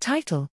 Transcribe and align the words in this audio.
Title 0.00 0.46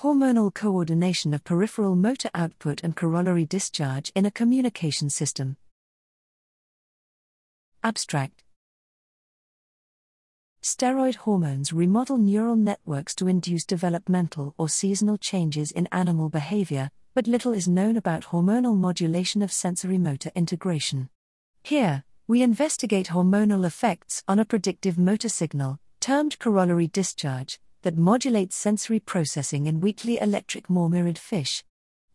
Hormonal 0.00 0.52
coordination 0.52 1.32
of 1.32 1.44
peripheral 1.44 1.94
motor 1.94 2.28
output 2.34 2.82
and 2.82 2.96
corollary 2.96 3.46
discharge 3.46 4.10
in 4.16 4.26
a 4.26 4.30
communication 4.30 5.08
system. 5.08 5.56
Abstract 7.84 8.42
Steroid 10.62 11.14
hormones 11.14 11.72
remodel 11.72 12.18
neural 12.18 12.56
networks 12.56 13.14
to 13.14 13.28
induce 13.28 13.64
developmental 13.64 14.54
or 14.58 14.68
seasonal 14.68 15.16
changes 15.16 15.70
in 15.70 15.88
animal 15.92 16.28
behavior, 16.28 16.90
but 17.14 17.28
little 17.28 17.52
is 17.52 17.68
known 17.68 17.96
about 17.96 18.26
hormonal 18.26 18.76
modulation 18.76 19.42
of 19.42 19.52
sensory 19.52 19.98
motor 19.98 20.32
integration. 20.34 21.08
Here, 21.62 22.02
we 22.26 22.42
investigate 22.42 23.08
hormonal 23.08 23.64
effects 23.64 24.24
on 24.26 24.40
a 24.40 24.44
predictive 24.44 24.98
motor 24.98 25.28
signal, 25.28 25.78
termed 26.02 26.36
corollary 26.40 26.88
discharge, 26.88 27.60
that 27.82 27.96
modulates 27.96 28.56
sensory 28.56 28.98
processing 28.98 29.66
in 29.66 29.80
weakly 29.80 30.20
electric 30.20 30.66
mormyrid 30.66 31.16
fish. 31.16 31.62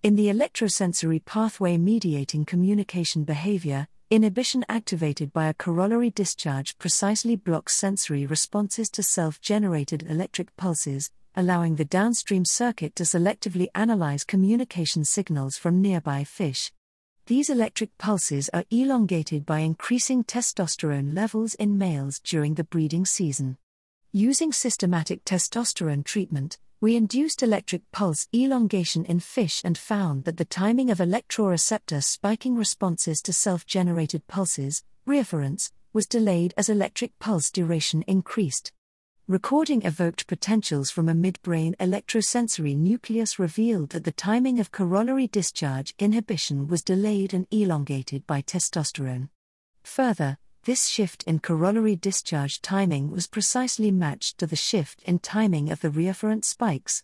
In 0.04 0.18
the 0.18 0.28
electrosensory 0.28 1.24
pathway 1.24 1.78
mediating 1.78 2.44
communication 2.44 3.24
behavior, 3.24 3.88
inhibition 4.12 4.66
activated 4.68 5.32
by 5.32 5.48
a 5.48 5.54
corollary 5.54 6.10
discharge 6.10 6.78
precisely 6.78 7.38
blocks 7.38 7.78
sensory 7.78 8.26
responses 8.26 8.90
to 8.90 9.02
self 9.02 9.40
generated 9.40 10.06
electric 10.10 10.54
pulses, 10.58 11.10
allowing 11.34 11.78
the 11.78 11.86
downstream 11.86 12.44
circuit 12.44 12.94
to 12.98 13.04
selectively 13.04 13.68
analyze 13.74 14.26
communication 14.26 15.06
signals 15.06 15.58
from 15.58 15.82
nearby 15.82 16.26
fish. 16.26 16.74
These 17.28 17.50
electric 17.50 17.98
pulses 17.98 18.50
are 18.54 18.66
elongated 18.70 19.46
by 19.46 19.60
increasing 19.60 20.26
testosterone 20.26 21.16
levels 21.16 21.56
in 21.56 21.78
males 21.78 22.20
during 22.20 22.56
the 22.56 22.66
breeding 22.66 23.06
season. 23.06 23.58
Using 24.14 24.54
systematic 24.54 25.26
testosterone 25.26 26.06
treatment, 26.06 26.58
we 26.80 26.96
induced 26.96 27.44
electric 27.44 27.92
pulse 27.92 28.30
elongation 28.34 29.04
in 29.04 29.20
fish 29.20 29.62
and 29.66 29.78
found 29.78 30.24
that 30.24 30.38
the 30.38 30.46
timing 30.46 30.90
of 30.90 31.00
electroreceptor 31.00 32.02
spiking 32.02 32.56
responses 32.56 33.22
to 33.24 33.34
self 33.34 33.66
generated 33.66 34.26
pulses, 34.28 34.82
reafference, 35.06 35.72
was 35.92 36.08
delayed 36.08 36.54
as 36.56 36.70
electric 36.70 37.20
pulse 37.20 37.52
duration 37.52 38.02
increased. 38.04 38.72
Recording 39.28 39.82
evoked 39.82 40.26
potentials 40.26 40.90
from 40.90 41.10
a 41.10 41.14
midbrain 41.14 41.76
electrosensory 41.76 42.78
nucleus 42.78 43.38
revealed 43.38 43.90
that 43.90 44.06
the 44.06 44.14
timing 44.14 44.58
of 44.62 44.72
corollary 44.72 45.28
discharge 45.28 45.94
inhibition 46.00 46.68
was 46.70 46.82
delayed 46.82 47.34
and 47.34 47.46
elongated 47.52 48.26
by 48.26 48.42
testosterone. 48.42 49.28
Further, 49.84 50.38
this 50.68 50.88
shift 50.88 51.24
in 51.24 51.40
corollary 51.40 51.96
discharge 51.96 52.62
timing 52.62 53.10
was 53.10 53.26
precisely 53.26 53.90
matched 53.90 54.38
to 54.38 54.46
the 54.46 54.58
shift 54.58 55.02
in 55.04 55.18
timing 55.18 55.72
of 55.72 55.80
the 55.80 55.90
reafferent 55.90 56.44
spikes. 56.44 57.04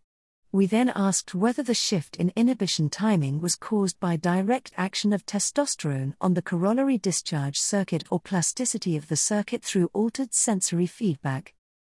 We 0.51 0.65
then 0.65 0.91
asked 0.93 1.33
whether 1.33 1.63
the 1.63 1.73
shift 1.73 2.17
in 2.17 2.33
inhibition 2.35 2.89
timing 2.89 3.39
was 3.39 3.55
caused 3.55 4.01
by 4.01 4.17
direct 4.17 4.73
action 4.75 5.13
of 5.13 5.25
testosterone 5.25 6.13
on 6.19 6.33
the 6.33 6.41
corollary 6.41 6.97
discharge 6.97 7.57
circuit 7.57 8.03
or 8.09 8.19
plasticity 8.19 8.97
of 8.97 9.07
the 9.07 9.15
circuit 9.15 9.63
through 9.63 9.89
altered 9.93 10.33
sensory 10.33 10.85
feedback. 10.85 11.53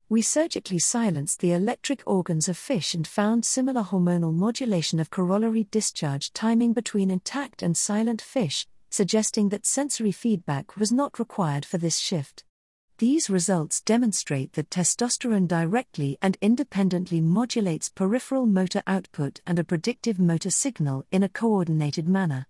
We 0.08 0.22
surgically 0.22 0.78
silenced 0.78 1.40
the 1.40 1.50
electric 1.50 2.00
organs 2.06 2.48
of 2.48 2.56
fish 2.56 2.94
and 2.94 3.04
found 3.08 3.44
similar 3.44 3.82
hormonal 3.82 4.32
modulation 4.32 5.00
of 5.00 5.10
corollary 5.10 5.64
discharge 5.72 6.32
timing 6.32 6.74
between 6.74 7.10
intact 7.10 7.60
and 7.60 7.76
silent 7.76 8.22
fish, 8.22 8.68
suggesting 8.96 9.50
that 9.50 9.66
sensory 9.66 10.10
feedback 10.10 10.78
was 10.78 10.90
not 10.90 11.18
required 11.18 11.66
for 11.66 11.76
this 11.76 11.98
shift. 11.98 12.44
These 12.96 13.28
results 13.28 13.82
demonstrate 13.82 14.54
that 14.54 14.70
testosterone 14.70 15.46
directly 15.46 16.16
and 16.22 16.38
independently 16.40 17.20
modulates 17.20 17.90
peripheral 17.90 18.46
motor 18.46 18.82
output 18.86 19.42
and 19.46 19.58
a 19.58 19.64
predictive 19.64 20.18
motor 20.18 20.50
signal 20.50 21.04
in 21.12 21.22
a 21.22 21.28
coordinated 21.28 22.08
manner. 22.08 22.46